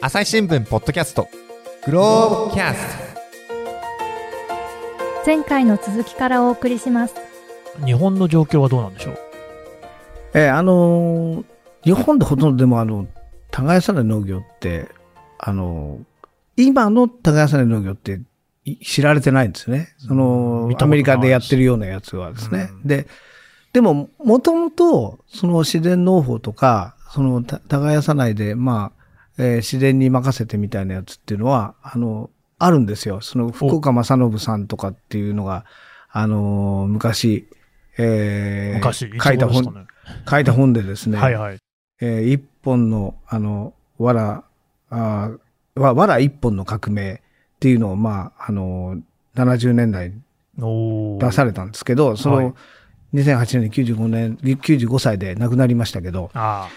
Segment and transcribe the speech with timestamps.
[0.00, 1.28] 朝日新聞ポッドキャスト。
[1.86, 2.98] グローブキャス
[5.24, 7.14] 前回の続きからお送りします。
[7.84, 9.18] 日本の状況はどうなんでしょう？
[10.34, 11.44] えーあのー
[11.84, 13.06] 日本でほとんどでもあの、
[13.52, 14.88] 耕さない農業って、
[15.38, 18.20] あのー今の耕さない農業って
[18.64, 19.94] い知られてないんですよね。
[19.98, 22.68] そのアメリカでやってるようなやつはですね。
[22.84, 23.06] で、
[23.72, 28.95] でも、もともと、その自然農法とか、その、た耕さないで、まあ、
[29.38, 33.20] えー自然に任せてみたいなやつっていうのは、あの、あるんですよ。
[33.20, 35.64] その、福岡正信さんとかっていうのが、
[36.10, 37.48] あのー昔、
[37.98, 39.86] えー昔、書いた本、
[40.28, 41.58] 書いた本でですね、はいはい。
[42.00, 44.44] えー一本の、あの、わら、
[44.90, 47.18] あーわ、わら一本の革命っ
[47.60, 48.96] ていうのを、まあ、あの、
[49.34, 50.12] 70年代
[50.58, 52.54] 出されたんですけど、その、はい。
[53.14, 56.68] 2008年に95年、95歳で亡くなりましたけど、あ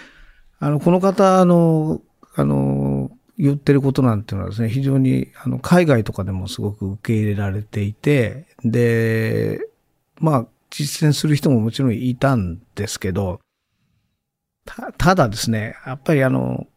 [0.60, 2.02] あの、この方の、
[2.40, 9.60] あの、言ってることなんていうのはですね、非常に、あの、海外とかでもすごく受け入れられていて、で、
[10.20, 13.40] まあ、実践する人ももちろんいたんですけど、
[14.66, 16.68] た、ただですね、やっぱりあの、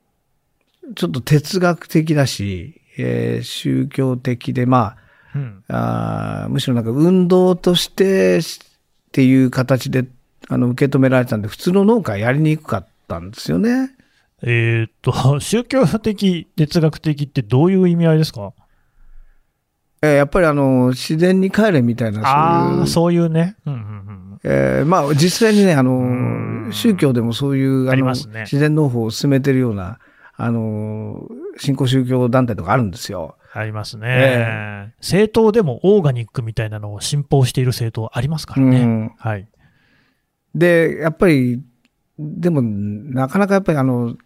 [0.97, 4.97] ちょっと哲学的だし、えー宗教的で、まあ。
[5.35, 5.65] うん。
[5.69, 8.43] あ、むしろなんか運動としてっ
[9.13, 10.07] ていう形で、
[10.49, 13.91] あの、受け止められたんで、普通の農家はやりにくかったんですよね。
[14.45, 18.53] えーっと、 宗教的、哲学的ってどういう意味合いですか？
[20.05, 23.57] えーやっぱりあの、自然に帰れみたいな、ああ、そういう、そういうね。
[23.67, 24.39] うんうんうん。
[24.45, 26.01] えーまあ実際にね、あうの、
[26.69, 29.99] ん宗教でもそういう、ありの、ますね自然農法を進めてるような、
[30.37, 33.37] あの、新興宗教団体とかあるんですよ。
[33.55, 38.81] ありますね、え政党でもオーガニックみたいなのを信奉している政党ありますからね。
[38.81, 39.47] うんはい。
[40.55, 41.63] で、やっぱり、
[42.19, 44.17] でも、なかなかやっぱりあの、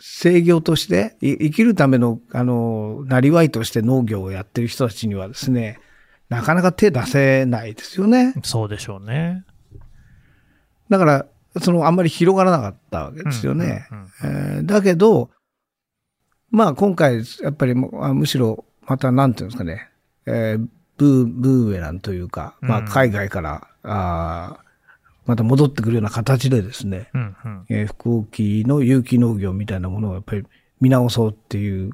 [0.00, 5.80] 制御として、い生きるための、あの、なりわいとして農業をやってる人たちにはですね、
[6.28, 8.34] なかなか手出せないですよね。
[8.44, 9.44] そうでしょうね。
[10.88, 11.26] だから、
[11.60, 13.86] その、あんまり広がらなかったわけですよね。
[14.62, 15.30] だけど、
[16.50, 19.88] まあ今回、やっぱりむしろ、またなんていうんですかね、
[20.26, 24.67] えーブー、ブーメランというか、まあうん海外から、あー
[25.28, 30.44] また戻ってくるような形でですね、うんうんえー福沖の有機農業みたいなものをやっぱり
[30.80, 31.92] 見直そうっていう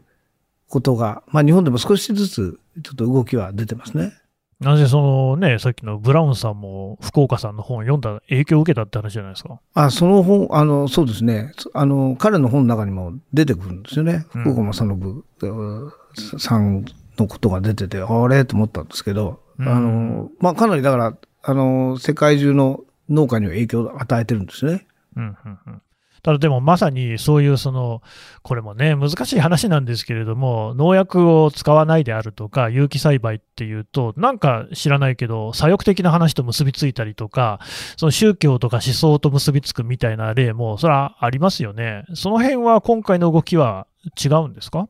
[0.68, 4.12] ことが、まあ日本でも少しずつちょっと動きは出てますね。
[4.60, 9.58] なぜそのね、さっきのブラウンさんも福岡さんの本を読んだ影響を受けたって話じゃないですか。
[9.74, 11.52] あ、その本、あの、そうですね。
[11.58, 14.26] そあの、彼の本の中にも出てくるんですよね。
[14.32, 16.84] うん福岡正信うさん
[17.18, 18.44] のことが出てて、あれ？
[18.44, 24.87] と思ったんですけど、うんあの、まあ、かなりだから、あの、世界中の農家には影響を与えてるんですね。
[25.16, 25.82] うんうんうん
[26.22, 28.00] ただでもまさにそういうその、
[28.41, 37.60] これもね、難しい話なんですけれども、農薬を使わないであるとか、有機栽培っていうと、なんか知らないけど、左翼的な話と結びついたりとか、
[37.98, 42.06] その宗教とか思想と結びつくみたいな例も、それはありますよね。
[42.14, 43.87] その辺は今回の動きは
[44.19, 44.88] 違うんですか？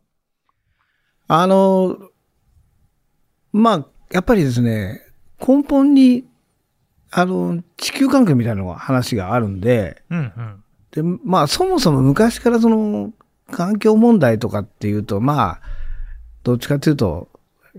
[1.26, 1.98] あの、
[3.52, 5.00] まあ、やっぱりですね、
[5.44, 6.26] 根本に、
[7.14, 10.64] あの、地球環境みたいな話があるんで、うんうん。
[10.90, 13.12] で、まあ、そもそも昔からその、
[13.50, 15.60] 環境問題とかっていうと、まあ、
[16.42, 17.28] どっちかというと、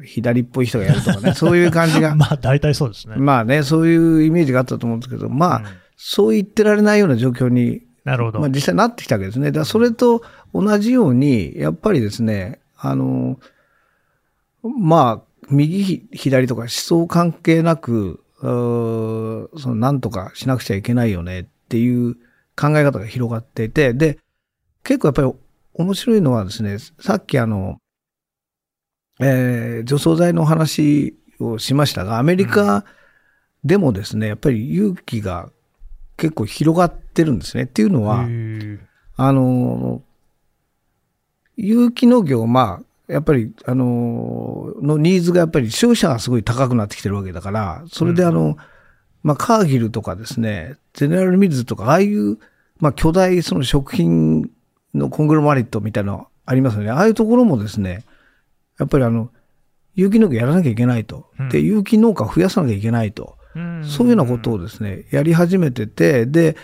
[0.04, 3.16] 左っぽい人がやるとかね、 そういう感じが、まあ大体そうですね。
[3.18, 5.66] まあね、そういうイメージがあったと思うんですけど、まあ、うん
[5.98, 8.40] そう言ってられないような状況に、なるほど。
[8.40, 9.48] まあ実際なってきたわけですね。
[9.48, 10.22] だからそれと
[10.54, 13.40] 同じように、やっぱりですね、あの、
[14.62, 22.16] まあ、右ひ左とか思想関係なく、そのなんとかしなくちゃいけないよねっていう
[22.56, 24.20] 考え方が広がっていて、で、
[24.84, 25.34] 結構やっぱり
[25.74, 27.78] 面白いのはですね、さっきあの、
[29.20, 32.86] えー除草剤の話をしましたが、アメリカ
[33.64, 35.50] でもですね、やっぱり勇気が
[36.18, 37.64] 結構広がってるんですね。
[37.64, 38.26] っていうのは、
[39.18, 40.02] あの、
[41.58, 48.58] 有機農業はまあ、やっぱり、あの、のニーズがやっぱり消費者がすごい高くなってきてるわけだから、それであの、
[49.24, 52.38] まあ、カーギルとかですね、ゼネラルミルズとか、ああいう、
[52.80, 54.50] まあ、巨大その食品
[54.94, 56.92] のコングロマリットみたいなのありますよね。
[56.92, 58.04] ああいうところもですね、
[58.80, 59.32] やっぱりあの、
[59.94, 61.28] 有機農業やらなきゃいけないと。
[61.50, 63.38] で、有機農家を増やさなきゃいけないと。
[63.56, 66.58] うんそういうようなことをですね、やり始めてて、で、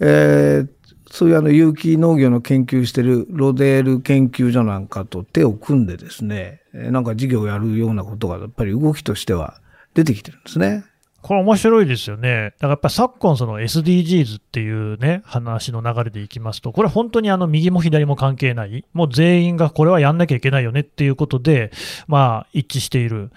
[0.00, 0.68] えー
[1.10, 9.60] そういうあの有機農業の研究してるロデール研究所なんかと手を組んでですね、なんか事業をやるようなことがやっぱり動きとしては
[9.94, 10.84] 出てきてるんですね。
[11.24, 12.50] これ面白いですよね。
[12.50, 21.72] だからやっぱ昨今その SDGs っていうね、話の流れでいきますと、これ本当にあの右も左も関係ない、もう全員がこれはやんなきゃいけないよねっていうことで、
[22.08, 23.30] まあ一致している。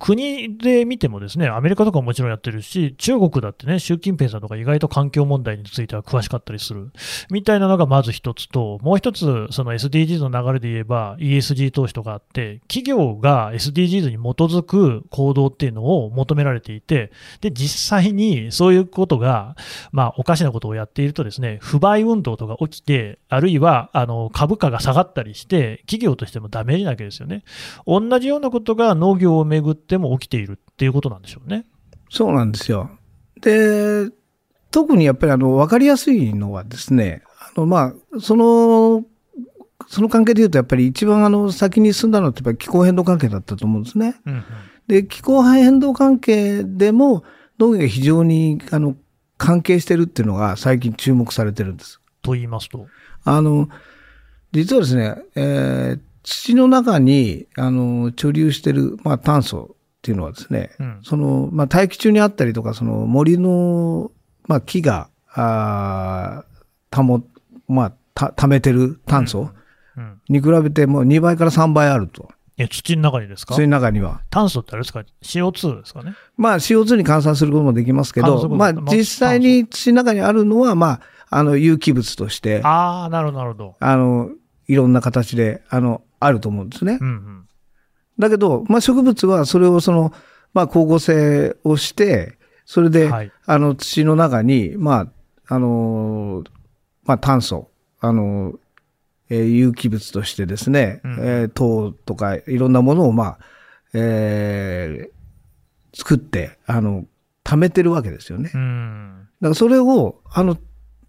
[0.00, 6.92] 国で見てもですね、アメリカとかももちろんやってるし、中国だってね、習近平さんとか意外と環境問題については詳しかったりする。
[7.30, 17.10] みたいなのがまず一つと、もう一つ、その SDGs の流れで言えば ESG 投資とかあって、企業が SDGs に基づく行動っていうのを求められていて、
[17.40, 19.56] で、実際にそういうことが、
[19.90, 27.42] まあ、おかしなことをやっているとですね、不買運動とか起きて、あるいは、あの、株価が下がったりして、企業としてもダメージなわけですよね。
[27.84, 31.64] 同じようなことが農業をめぐっても起きているっていうことなんでしょうね。
[32.10, 32.90] そうなんですよ。
[33.40, 34.10] で、
[34.70, 39.04] 特にやっぱりあの、わかりやすいのはですね、あの、まあ、その、
[39.86, 44.16] その関係で言うと、やっぱり一番あの、先に進んだのってやっぱり気候変動関係だったと思うんですね。
[44.26, 44.44] うんうん
[44.88, 47.22] で、気候変動関係でも
[47.58, 48.96] 農業が非常にあの、
[49.36, 52.00] 関係してるっていうのが最近注目されてるんです。
[52.22, 52.86] と言いますと？
[53.24, 53.68] あの、
[54.52, 64.10] 実はですね、えー土の中に、あの、貯留してる、まあ、炭素っていうのはですね、うんその、まあ、大気中にあったりとか、その森の、
[64.46, 66.58] まあ、木が、あー
[66.90, 67.24] たも、
[67.68, 69.50] まあ、た、溜めてる炭素
[69.96, 70.20] うん。
[70.28, 72.28] に比べてもう2倍から3倍あると。
[72.56, 73.54] え、土の中にですか？
[73.54, 74.20] そういう中には。
[74.30, 76.14] 炭素ってあれですか ?CO2 ですかね？
[76.36, 81.00] まあ CO2 に換算することもできますけど、まあ実際に土の中にあるのは、まあ、
[81.30, 83.76] あの有機物として、あああ、なるほど、なるほど。
[83.80, 84.30] の、
[84.66, 87.04] いろんな形で、あの、あると思うんですねう。
[87.04, 87.47] んうん。
[88.18, 90.12] だけど、まあ植物はそれをその、
[90.54, 95.08] まあ光合成をして、それで、はいあの土の中に、ま
[95.48, 96.44] あ、あの、
[97.04, 97.70] まあ炭素、
[98.00, 98.54] あの、
[99.30, 103.38] えー有機物としてですね、うんえー糖とかいろんなものを、まあ、
[103.94, 105.18] えー
[105.96, 107.06] 作って、あの、
[107.44, 108.50] 貯めてるわけですよね。
[108.52, 109.28] だうん。
[109.40, 110.54] からそれを、あの、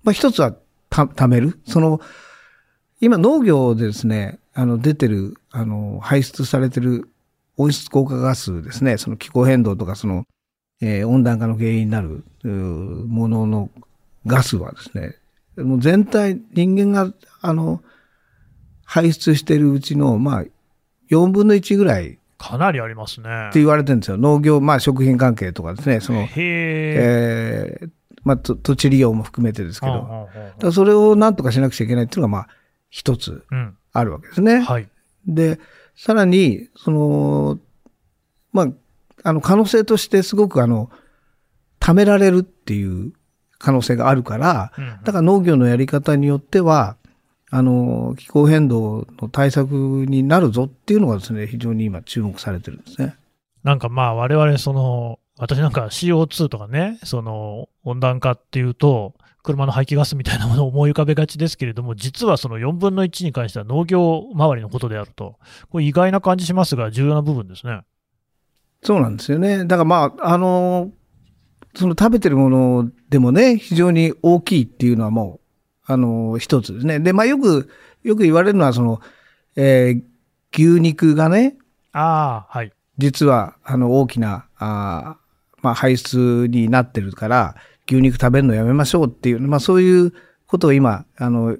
[0.03, 0.55] まあ、一つは
[0.89, 1.59] た貯める。
[1.67, 1.99] その、
[3.01, 7.09] 今農業でですね、あの、出てる、あの、排出されてる
[7.55, 10.25] 温室効果ガスですね、その気候変動とか、その、
[10.81, 13.69] えー温暖化の原因になるものの
[14.25, 15.15] ガスはですね、
[15.55, 17.81] もう全体、人間が、あの、
[18.83, 20.43] 排出しているうちの、まあ、
[21.09, 23.49] 4分の1ぐらいっかなりありますね。
[23.53, 24.17] て言われてるんですよ。
[24.17, 27.79] 農業、まあ、食品関係とかですね、その、へえ。
[27.81, 27.89] えー
[28.23, 30.27] まあ、と土地利用も含めてですけど、はあは
[30.63, 32.47] あそれをなんとかしなくちゃいけないっていうのが、まあ、
[32.89, 33.77] 一つあうん。
[33.93, 34.59] あるわけですね。
[34.59, 34.87] はい。
[35.27, 35.59] で、
[35.95, 37.59] さらに、その、
[38.53, 38.67] まあ、
[39.23, 40.89] あの、可能性としてすごくあの、
[41.79, 43.13] 貯められるっていう
[43.57, 46.95] 可能性があるから、うんうんだから農業のやり方によっては、
[47.51, 49.71] あの、気候変動の対策
[50.07, 53.15] になるぞっていうのがですね、非常に今注目されてるんですね。
[53.63, 65.37] なんかまあ我々その、私なんか CO2 とかね、その温暖化っていうと、車の排気ガスみたいなものを思い浮かべがちですけれども、実はその4分の1に関しては農業周りのことであると。
[65.69, 67.81] これ意外な感じしますが、重要な部分ですね。
[68.83, 69.65] そうなんですよね。
[69.65, 70.91] だからまあ、あの、
[71.75, 75.39] その食べてるものでもね、非常に大きいっていうのはも
[75.87, 76.99] う、あの、一つですね。
[76.99, 77.69] で、まあよく、
[78.03, 79.01] よく言われるのは、その、
[79.55, 80.09] えー
[80.51, 81.57] 牛肉がね、
[81.91, 82.71] ああ、はい。
[82.97, 87.55] 実は、あの、大きな、あーまあ排出になってるから、
[87.89, 90.13] 牛肉食べるのやめましょうっていう、まあそういう
[90.47, 91.57] ことを今、あの、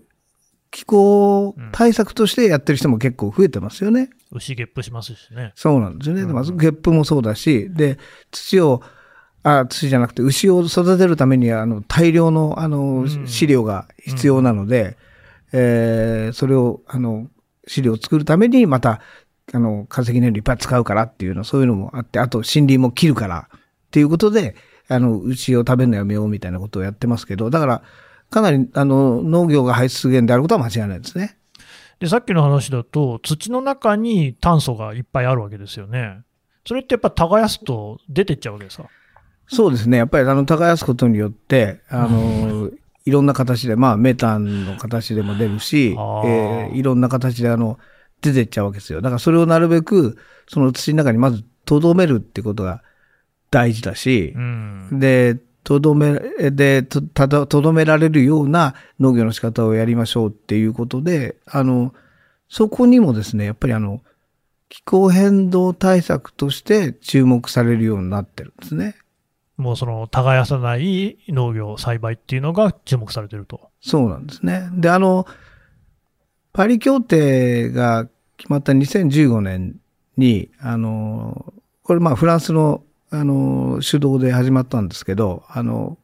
[0.71, 4.09] 気候対策としてやってる人も結構増えてますよね。
[4.31, 5.51] 牛ゲップしますしね。
[5.55, 6.21] そうなんですよね。
[6.21, 7.98] うんまず、ゲップもそうだし、で、
[8.31, 8.83] 土を、
[9.41, 14.98] あ、土じゃなくて、牛を育てるためには、あの、大量の、あの、うん飼料が必要なので、
[15.51, 17.27] えーそれを、あの、
[17.67, 19.01] 飼料を作るために、また、
[19.51, 23.59] あの、化石燃料いっぱい使うからっていうの、そういうのもあって、あと、森林も切るからっ
[23.89, 24.55] ていうことで、
[24.89, 27.84] あの、牛を食べるのやめようみたいなことをやってますけど、だから、
[28.29, 31.38] かなり、あの、農業が排出源であることは間違いないですね。
[32.00, 36.22] で、さっきの話だと、土の中に炭素がいっぱいあるわけですよね。
[36.65, 38.89] それってやっぱ耕すと出てっちゃうわけですか？
[39.48, 39.98] そうですね。
[39.98, 42.69] やっぱりあの、耕すことによって、あの、
[43.05, 47.79] いろんな形で、まあ、メタンの形でも出るし、えーいろんな形であの、
[48.22, 49.01] 出てっちゃうわけですよ。
[49.01, 50.17] だからそれをなるべく、
[50.48, 52.84] その土の中にまず留めるってことが
[53.51, 55.00] 大事だしう、ん。
[55.00, 56.20] で、とどめ、
[56.51, 61.94] で、と、とどめられるような農業の仕方をやりましょうっていうことで、あの、
[62.48, 64.01] そこにもですね、やっぱりあの、
[64.70, 68.96] 気候変動対策として注目されるようになってるんですね。
[69.58, 73.70] もうその耕さない農業、栽培っていうのが注目されてると。
[73.82, 74.70] そうなんですね。
[74.74, 75.27] で、あの、
[76.53, 79.75] パリ協定が決まった2015年
[80.18, 81.53] に、あの、
[81.84, 85.98] これまあフランスのあの、主導で始まったんですけど、あの、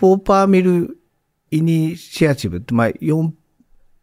[0.00, 0.98] 4パーミル
[1.50, 3.32] イニシアチブって、まあ、4、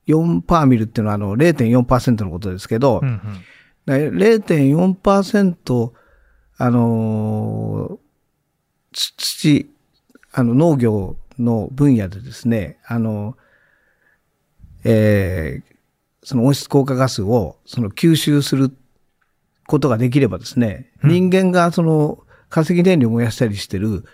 [0.08, 3.94] 4パーミルっていうのはあの0.4%のことですけど、うんうん。
[3.94, 5.92] 0.4%、
[6.58, 8.00] あの
[8.92, 9.70] 土、
[10.32, 13.38] あの、農業の分野でですね、あの、
[14.84, 15.76] えー
[16.26, 18.76] その温室効果ガスを、その吸収する
[19.68, 21.12] ことができればですね、うん。
[21.12, 22.25] 人間がその
[22.56, 24.06] 化石燃料を燃やしたりしてる、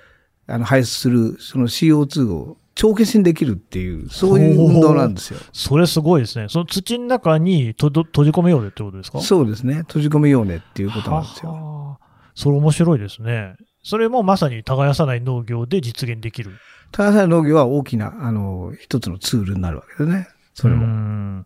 [0.48, 5.40] あの、排出する、その CO2 を帳消しにできるっていう、そういう運動なんですよ。
[5.54, 6.48] それすごいですね。
[6.50, 9.22] その土の中にとど閉じ込めようでってことですか？
[9.22, 9.84] そうですね。
[9.88, 11.52] 閉じ込めようねっていうことなんですよ。
[11.52, 13.56] はあそれ面白いですね。
[13.84, 16.52] それもまさに耕さない農業で実現できる。
[16.92, 20.28] 田中さん農業は大きな、あの、一つのツールになるわけですね。
[20.54, 20.86] それうも。
[20.88, 21.46] ん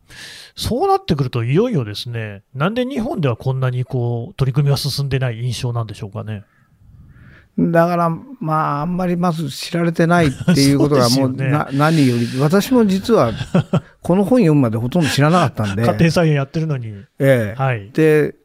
[0.55, 6.43] そうなってくると、いよいよですね、なんで日本ではこんなにこう取り組みが進んでない印象なんでしょうかね。
[7.57, 13.31] だから、まあ、あんまりまず知られてないっていうことがもう ねな、何より、私も実は、
[14.01, 15.83] この本読むまでほとんど知らなかったんで。
[15.87, 16.87] 家庭菜園やってるのに。
[17.19, 17.91] ええはい。
[17.93, 18.35] で、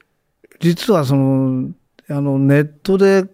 [0.60, 1.70] 実はその、
[2.08, 3.24] あの、ネットで、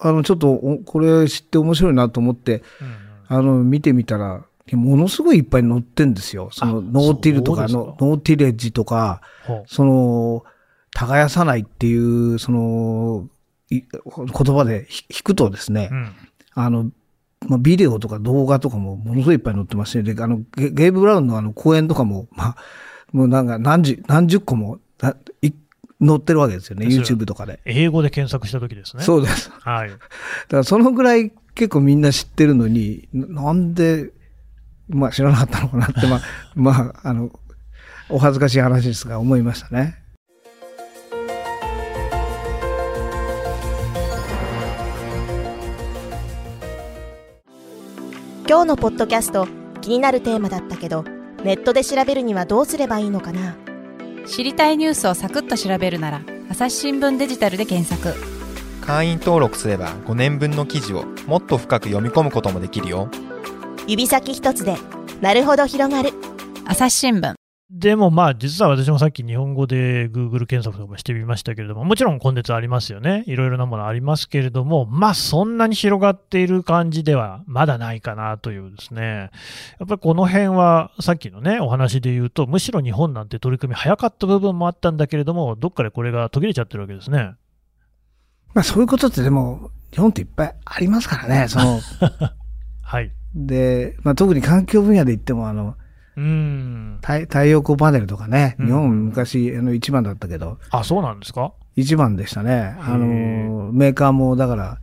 [0.00, 2.94] あの、ちょっとお、これ知って面白いなと思って、うんうん
[3.26, 6.48] あの、見てみたら、ものすごいいっぱい載ってんですよ。
[6.52, 10.44] その、あノーティルとかのノーティレッジとか、ほその、
[10.92, 13.33] 耕さないっていう、その、い
[13.70, 13.82] 言
[14.54, 16.12] 葉でひ弾くとですね、ううん
[16.54, 16.90] あの、
[17.46, 22.56] まあ、ビデオとか動画とかもものすごいいっぱい載ってますし、で、あの、ゲゲイブ・ブラウンのあの講演とかも、まあ、
[23.12, 25.52] もうなんか何十、何十個もない
[26.04, 27.60] 載ってるわけですよね、YouTube とかで。
[27.64, 29.02] 英語で検索した時ですね。
[29.02, 29.50] そうです。
[29.64, 29.90] だはい。
[30.48, 34.10] からそのぐらい結構みんな知ってるのに、ななんで、
[34.88, 36.20] まあ知らなかったのかなって、まあ、
[36.54, 37.30] まあ、あの、
[38.08, 40.03] お恥ずかしい話ですが思いましたね。
[48.46, 49.48] 今日のポッドキャスト
[49.80, 51.02] 気になるテーマだったけど
[51.44, 53.56] ネットで調べるにはどうすればいいのかな？
[54.26, 56.20] 知りたいニュースをサクッと調べるなら
[56.50, 58.14] 朝日新聞デジタルで検索。
[58.82, 63.08] 会員登録すれば5年分の記事をもっと深く読み込むこともできるよ。
[63.86, 64.76] 指先一つで
[65.22, 66.10] なるほど広がる。
[66.66, 67.34] 朝日新聞
[67.70, 73.24] でもまあ、実は私もさっき日本語で Google 検索とかもしてみましたけれども、もちろん根絶ありますよね。
[73.26, 79.30] いろいろなものありますけれども、まあそんなに広がっている感じではまだないかなというですね。
[79.80, 87.34] やっぱりこの辺はさっきのね、お話で言うと、むしろ日本なんて取り組み早かった部分もあったんだけれども、どっかでこれが途切れちゃってるわけですね。
[88.52, 91.80] まあそういうことってでも、日本っていっぱいありますからね、その、
[92.82, 93.10] はい。
[93.34, 95.76] で、まあ特に環境分野で言っても、あの、
[96.16, 96.98] うーん。
[97.02, 98.66] 太太陽光パネルとかね、うん。
[98.66, 101.52] 日本昔あの一番だったけど、あ、そうなんですか？
[101.76, 102.76] 一番でしたね。
[102.80, 104.78] あの、メーカーもだから、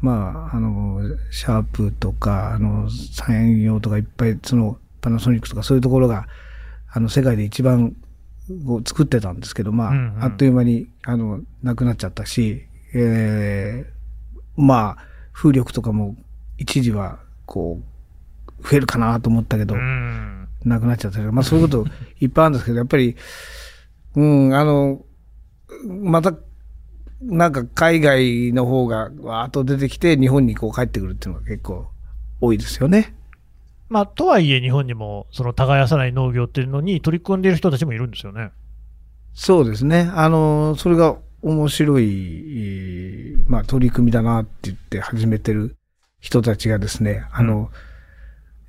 [0.00, 6.26] まあ、あの、シャープとか、あの、産業とかいっぱい、その、パナソニックとかそういうところが、
[6.90, 7.94] あの、世界で一番
[8.66, 10.24] を作ってたんですけど、まあ、うんうん。
[10.24, 16.16] あっという間に、あの、なくなっちゃったし、えーまあ、風力とかも
[16.56, 17.82] 一時は、こ
[18.58, 20.39] う、増えるかなと思ったけど、うーん。
[20.64, 21.86] なくなっちゃったまあそういうこと
[22.20, 23.16] いっぱいあるんですけど、やっぱり、
[24.16, 25.04] うん、あの、
[25.86, 26.34] また、
[27.22, 31.88] なんか海外の方がわーっと出てきて日本にこう帰ってくるっていうのが結構
[32.40, 33.14] 多いですよね。
[33.90, 38.52] まあ、とはいえ日本にも、その耕さない農業っていうのに取り組んでいる人たちもいるんですよね。
[39.34, 40.10] そうですね。
[40.14, 45.76] あの、それが面白い、えーまあ取り組みだなって言って始めてる
[46.20, 47.70] 人たちがですね、あの、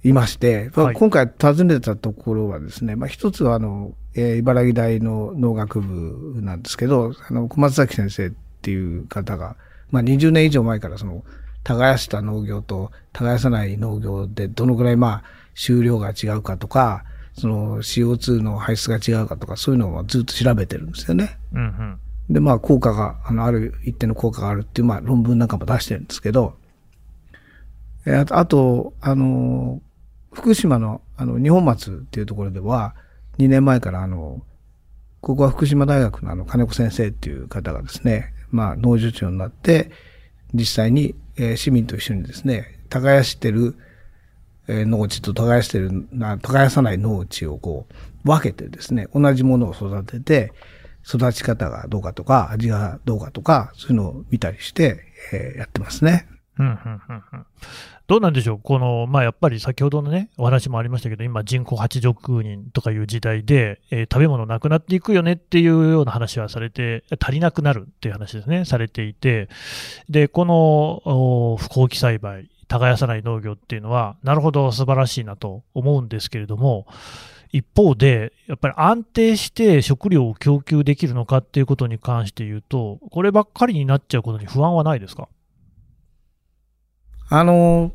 [0.03, 8.31] いまして、今回訪ねたところはですね、まあ一つはあの、えー茨城大の農学部なんですけど、あの、小松崎先生っ
[8.61, 9.55] ていう方が、
[9.91, 11.23] まあ20年以上前からその、
[11.63, 17.03] 耕した農業と耕さない農業でどのぐらいまあ収量が違うかとか、
[17.33, 21.37] その CO2 の排出が違うかとか、そういうのをずっと調べてるんですよね。
[21.53, 21.99] うんうん。
[22.33, 26.55] で、まあ、効果が、あの、ある一定の効果があるっていう、まあ、論文なんかも出してるんですけど、
[28.05, 29.81] えあと、あの、
[30.33, 32.95] 福島の、あの、日本松っていうところでは、
[33.37, 34.41] 2年前から、あの、
[35.21, 39.91] ここは福島大学のあの、金子先生っていう方がですね、まあ、農場長になって、
[40.53, 43.75] 実際に、えー市民と一緒にですね、耕してる、
[44.67, 50.53] えー農地と耕してる、な耕さない農地をこう、分けてですね、同じものを育てて、
[51.07, 56.27] 育ち方がどうかとか、味がどうかとか、そういうのを見たりして、えーやってますね。
[56.59, 57.45] うんうんうんうん
[58.07, 69.47] どうなんでしょう、この、まあ、やっぱり先ほどのね、お話もありましたけど、今、人口8億人とかいう時代で、えー食べ物なくなっていくよねっていうような話はされて、足りなくなるっていう話ですね、されていて、
[70.09, 76.87] で、この不耕起栽培、耕さない農業っていうのは、なるほど、素晴らしいなと思うんですけれども、
[77.53, 85.27] 一方で、やっぱり安定して食料を供給できるのかっていうことに関して言うと、こればっかりになっちゃうことに不安はないですか？
[87.31, 87.93] あの、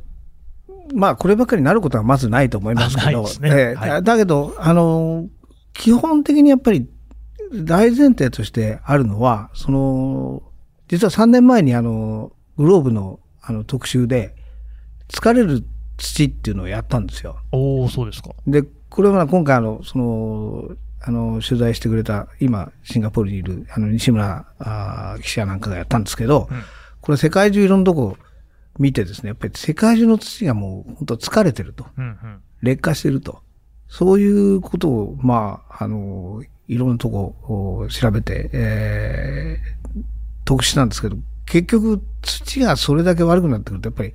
[0.94, 5.26] まあ、こればっかりになることはまずないと思いますけど、 ねええはいだけど、あの、
[5.74, 6.88] 基本的にやっぱり
[7.52, 10.42] 大前提としてあるのは、その、
[10.88, 14.34] 実は3年前にあの、グローブのあの特集で、
[15.08, 15.64] 疲れる
[15.98, 17.36] 土っていうのをやったんですよ。
[17.52, 18.30] おおそうですか。
[18.46, 20.64] で、これは今回あの、その、
[21.02, 26.56] あの、取材してくれた、今、シンガポールにいる、あの、西村あー記者なんかがやったんですけど、うん
[27.02, 28.16] これ世界中いろんなとこ
[28.78, 31.86] 見てですね、やっぱり世界中の土がもう本当疲れてると。
[31.96, 32.42] うんうん。
[32.62, 33.42] 劣化してると。
[33.88, 37.36] そういうことを、まあ、あの、いろんなとこ
[37.82, 40.02] を調べて、えー、
[40.44, 41.16] 特殊なんですけど、
[41.46, 44.12] 結局土がそれだけ悪くなってくると、やっぱり、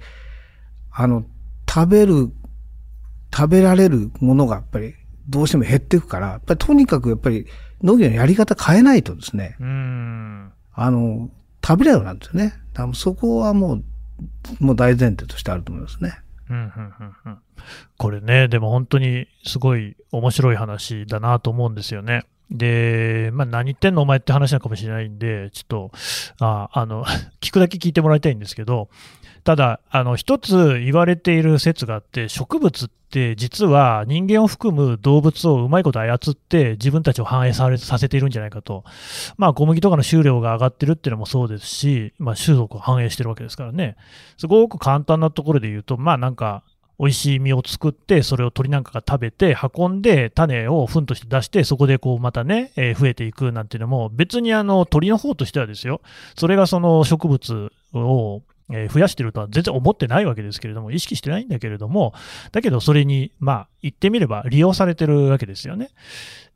[0.91, 1.25] あの、
[1.69, 2.31] 食べる、
[3.33, 4.93] 食べられるものがやっぱり
[5.29, 7.47] どうしても減っていくから、やっぱりとにかくやっぱり
[7.81, 10.51] 農業のやり方変えないとですね、うーん。
[10.73, 11.29] あの、
[11.65, 12.53] 食べれるようになるんですよね。
[12.73, 13.83] だからそこはもう、
[14.59, 16.19] もう大前提としてあると思いますね。
[16.49, 17.37] うんうんうんうん
[17.97, 22.25] これね、でも本当にすごい面白い話だなと思うんですよね。
[22.51, 25.91] で、まあ、何言ってんのお前って話なのかもしれないんで、ちょっと、
[26.39, 27.05] ああの、
[27.39, 28.89] 聞くだけ聞いてもらいたいんですけど、
[29.43, 38.83] ただ、あの、一つ言われている説があって、植物って実は人間を含む動物をうまいこと操って自分たちを反映されさせているんじゃないかと。
[39.37, 43.95] まあ、小麦とかの収量が上がってるっていうのもそうですし、まあ、種族を反映してるわけですからね。
[44.37, 46.63] すごく簡単なところで言うと、まあなんか、
[47.01, 56.01] 美味しい実を作って、それを鳥なんかが食べて、運んで、種を糞として出して、そこでこうまたね、えー増えていくなんていうのも、別にあの鳥の方としてはですよ、
[56.37, 58.43] それがその植物を、
[58.73, 62.13] え増やしてるとは全然思ってないわけですけれども、意識してないんだけれども、
[62.51, 65.89] だけどそれに、まあ、言ってみれば利用されてるわけですよね。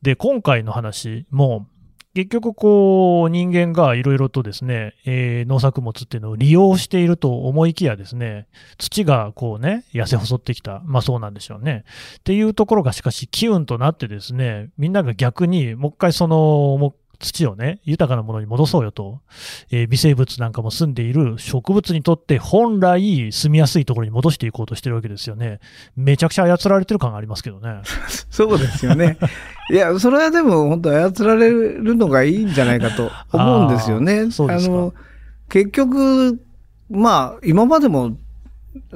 [0.03, 1.67] で、今回の話も、
[2.15, 8.47] 結局こう人間がいろいろとですね、えー農作物っていうのを利用していると思いきやですね、
[8.77, 10.81] 土がこうね、痩せ細ってきた。
[10.85, 11.83] まあそうなんでしょうね。
[12.19, 16.37] っていうところがしかし機運となってですね、みんなが逆にもう一回その、
[16.79, 19.19] もう土をね、豊かなものに戻そうよと、
[19.71, 25.59] えー微生物なんかも住んでいる植物にとって本来住みやすいところに戻していこうとしてるわけですよね。
[25.95, 27.81] めちゃくちゃ操られてる感がありますけどね。
[28.29, 29.17] そうですよね。
[29.69, 34.31] いや、それはでも本当操られるのがいいんじゃないかと思うんですよね。
[34.31, 34.93] そうですかあの、
[35.49, 36.39] 結局、
[36.89, 38.17] まあ、今までも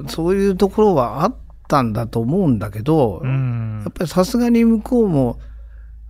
[0.08, 1.36] そういうところはあっ
[1.68, 5.40] たんだと思うんだけど、うんやっぱりさすがに向こうも、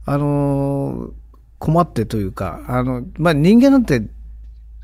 [0.05, 1.11] あの
[1.59, 4.01] 困ってというか、あの、まあ人間なんて、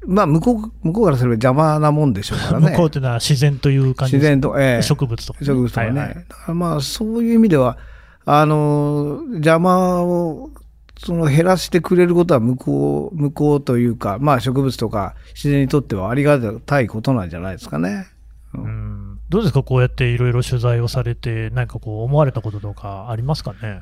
[0.05, 2.69] まあ向こう、向こうからすれば邪魔なもんでしょうからね。
[2.71, 5.89] 向こうっていうのは自然という感じ自然と、ええ植物とかね、植物とかね。
[5.99, 7.77] はいはいだからまあ、そういう意味では、
[8.25, 10.51] あの、邪魔を、
[10.97, 18.07] その減らしてくれることは向こう、向こうというか、まあ植物とか自然にとってはありがたいことなんじゃないですかね。
[18.53, 23.81] うんどうですか、こうやっていろいろ取材をされて、何かこう思われたこととかありますかね？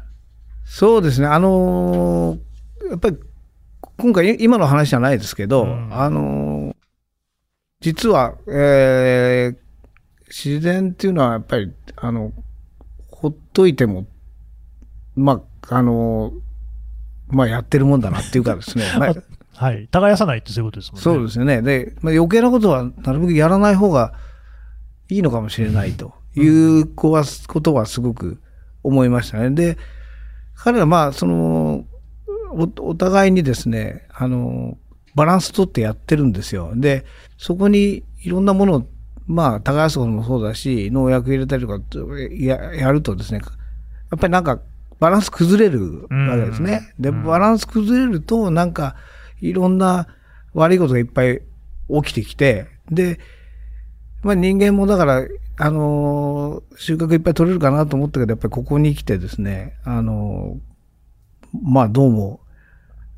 [0.63, 1.27] そうですね。
[1.27, 2.37] あの
[2.89, 3.17] やっぱり、
[3.97, 6.75] 今回、今の話じゃないですけど、うんあの
[7.79, 9.63] 実は、えー
[10.33, 12.33] 自然っていうのはやっぱり、あの、
[13.07, 14.07] ほっといても、
[15.15, 16.33] まあ、あの
[17.27, 18.85] まあ、やってるもんだなっていうかですね。
[18.97, 19.13] まあ
[19.55, 21.03] はい、耕さないってそういうことですもんね。
[21.03, 21.61] そうですよね。
[21.61, 24.13] で、まあ、余計なことはなるべくやらない方が
[25.09, 28.41] いいのかもしれないという子はことはすごく
[28.81, 29.51] 思いましたね。
[29.51, 29.77] で、
[30.55, 31.85] 彼らまあ、その、
[32.53, 34.77] おお互いにですね、あの、
[35.15, 36.73] バランス取ってやってるんですよ。
[36.75, 37.05] で、
[37.37, 38.87] そこにいろんなものを、
[39.27, 43.41] まあ、耕すこともそうだし、農薬入れたりとかややるとですね、
[44.11, 44.59] やっぱりなんか
[44.99, 46.93] バランス崩れるわけですね。
[46.99, 48.95] で、バランス崩れると、なんか、
[49.41, 50.07] いろんな
[50.53, 51.41] 悪いことがいっぱい
[52.03, 53.19] 起きてきて、で、
[54.23, 62.39] まあ人間もだから、あのー収穫いっぱい取れるかなと思ったけど、やっぱりここに来てですね、あのーまあどうも、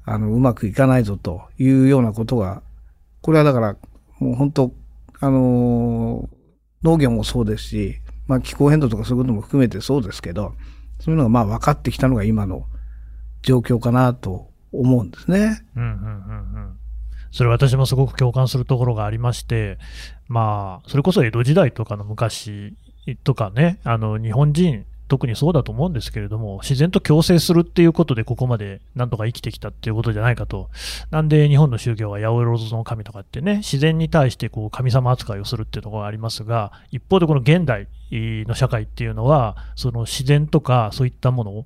[0.05, 2.61] あの、うまくいかないぞというようなことが、
[3.21, 3.75] これはだから、
[4.19, 4.71] もう本当、
[5.19, 6.29] あの
[6.83, 10.53] 農業もそうですし、まあ気候変動とかそういうことも含めてそうですけど、
[10.99, 12.65] そういうのがまあ分かってきたのが今の
[13.41, 15.65] 状況かなと思うんですね。
[15.75, 16.77] うんうんうんうん
[17.31, 19.77] それ私もすごく共感するところがありまして、
[20.29, 22.77] まあ、それこそ江戸時代とかの昔
[23.25, 30.69] とかね、あの、日本人特にそうだと思うんですけれども、自然と共生するっていうことで、ここまでなんとか生きてきたっていうことじゃないかと。
[31.11, 41.65] なんで日本の宗教は八百万の神とかってね、自然に対してこう神様扱いをするっていうところがありますが、一方でこの現代の社会っていうのは、その自然とかそういったものを、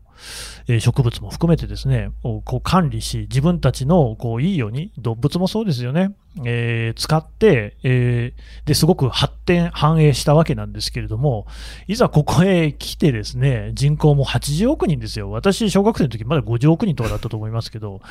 [0.67, 6.13] え植物も含めてですね、こう管理し、自分たちのこういいように、動物もそうですよね、
[6.45, 11.47] えー、使って、えー、ですごく発展、繁栄したわけなんですけれども、
[11.87, 15.31] いざここへ来てですね、人口も80億人ですよ。
[15.31, 18.01] 私、小学生の時まだ50億人とかだったと思いますけど、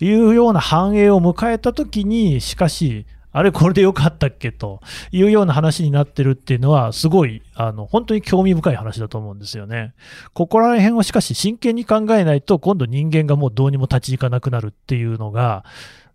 [0.00, 4.80] いうような繁栄を迎えた時に、しかし、あれ、これでよかったっけと
[5.12, 9.92] いうような話になってるっていうのは、すごい、あの、本当に興味深い話だと思うんですよね。
[10.32, 15.66] ここら辺をしかし真剣に考えないと、今度人間がもうどうにも立ち行かなくなるっていうのが、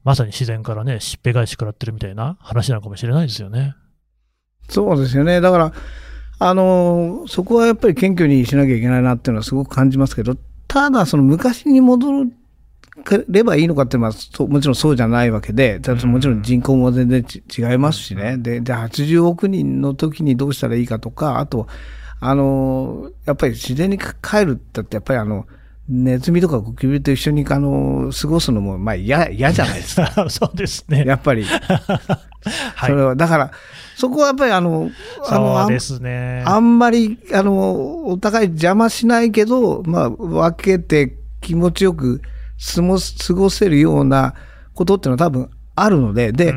[0.04, 3.76] まさに自然からね、しっぺ返し食らってるみたいな話なのかもしれないですよね。
[4.70, 5.42] そうですよね。
[5.42, 5.74] だから、
[6.40, 10.36] あの、そこはやっぱり謙虚にしなきゃいけないなっていうのはすごく感じますけど、
[10.68, 12.32] ただ、その昔に戻る
[13.30, 14.14] ればいいのかっていうのは
[14.48, 18.38] もちろんそうじゃないわけで、もちろん人口も全然違いますしね。
[18.38, 21.68] で、で、80億人の時にどうしたらいいかとか、あと、
[22.20, 25.48] あの、やっぱり自然に帰るってやっぱりあの、
[25.92, 30.30] ネズミとかゴキブリと一緒にあの過ごすのもまあ嫌嫌じゃないですか。
[30.30, 31.04] そうですね。
[31.06, 31.44] やっぱり。
[32.76, 33.52] はい、それはだから
[33.96, 34.90] そこはやっぱりあの
[35.28, 42.22] あのねあんまりあのお互い邪魔しないけどまあ分けて気持ちよく
[42.76, 44.34] 過ご過ごせるような
[44.74, 46.54] ことっていうのは多分あるので、で、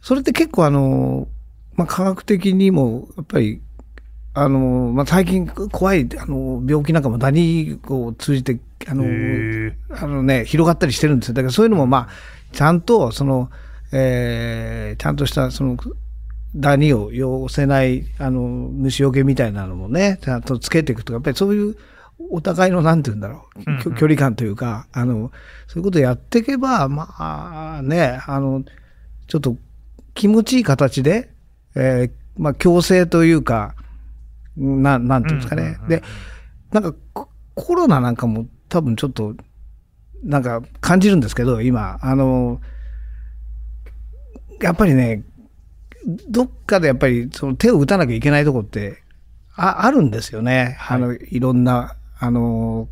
[0.00, 1.28] それって結構あの、
[1.74, 3.62] まあ、科学的にも、やっぱり、
[4.34, 9.04] あの、まあ、最近怖い、あの、病気なんかもダニを通じて、あの、
[9.90, 11.34] あのね、広がったりしてるんですよ。
[11.34, 12.08] だからそういうのも、まあ、
[12.52, 13.50] ちゃんと、その、
[13.92, 15.76] えー、ちゃんとした、その、
[16.54, 21.76] ダニを寄せない、あの、虫除けみたいなのもね、ちゃんとつけていくとか、やっぱりそういう
[22.30, 23.48] お互いの、なんて言うんだろ
[23.86, 25.30] う、距離感というか、あの、
[25.66, 28.64] そういうことやっていけば、まあね、あの、
[29.28, 29.56] ちょっと
[30.14, 31.30] 気持ちいい形で、
[31.74, 33.74] えー、まあ強制というか、
[34.56, 35.78] ななんていうんですかね。
[35.88, 36.02] で、
[36.70, 36.94] なんか
[37.54, 39.34] コロナなんかも多分ちょっと、
[40.22, 42.60] なんか感じるんですけど、今、あの、
[44.60, 45.24] やっぱりね、
[46.28, 49.02] どっかでやっぱりその手を打たなきゃいけないとこって
[49.54, 50.76] ああるんですよね。
[50.78, 52.88] はい、あの、いろんなあの、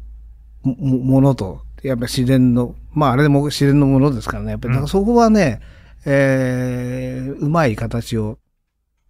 [0.64, 5.60] もものと、やっぱり自然の、まああれでも自然のものですからね、やっぱり、そこはね、
[6.04, 8.38] うん、えー、うまい形を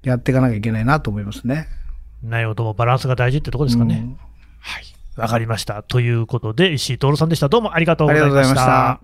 [0.02, 1.68] やっていかなきゃいけないなと思いますね。
[2.22, 4.02] 内容ともバランスが大事ってとこですかね。
[4.04, 4.18] うん、
[4.60, 4.84] はい。
[5.16, 5.82] わかりました。
[5.82, 7.48] ということで、石井徹さんでした。
[7.48, 9.00] どうもありがとうございました。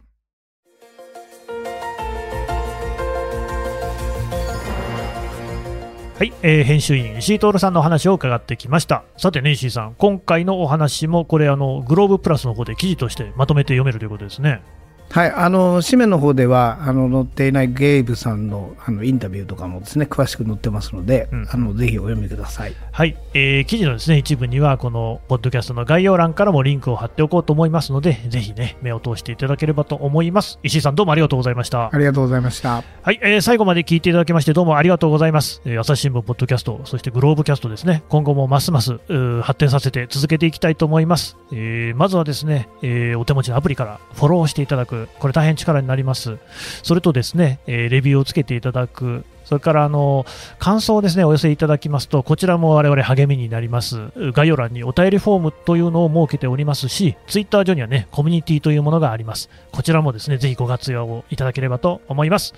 [6.19, 14.63] はい、えー、編集員石井徹さんのお話を伺ってきましたさてね石井さん今回のお話もこれあのグローブプラスの方で記事としてまとめて読めるということですね
[15.11, 22.75] はい、あの紙面の方ではあの載っていないゲイブさんのあのインタビューとかもですね詳しく載ってますので、うん、あのぜひお読みください。
[22.93, 30.59] はい、えー、記事のですね一部にはこのポッドキャストの概要欄からもリンクを貼っておこうと思いますので、ぜひね目を通していただければと思います。
[30.63, 31.91] 石井さんどうもありがとうございました。
[31.93, 32.83] ありがとうございました。
[33.03, 35.63] はい、えー、最後まで聞いていただきましてどうもありがとうございます。
[35.65, 38.99] えー、朝日新聞ポッドキャストそしてグローブキャストですね今後もますます
[39.43, 41.37] 発展させて続けていきたいと思います。
[41.53, 46.39] えー、まずはですね、えー、お手持ちのアプリからフォローしていただくこれ大変力になります。
[46.83, 50.27] それとですね、え、レビューをつけていただく、それからあの
[50.59, 54.11] 感想をですねお寄せいただきますと、こちらも我々励みになります。
[54.33, 59.49] 概要欄にお便りフォームというのを設けておりますし、ツイッター上にはね、コミュニティというものがあります。
[59.71, 62.55] こちらもですね、ぜひご活用をいただければと思います。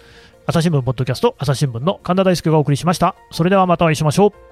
[0.46, 3.14] 朝日新聞ポッドキャスト、朝日新聞の神田大輔がお送りしました。
[3.30, 4.47] それではまたお会いしましょう。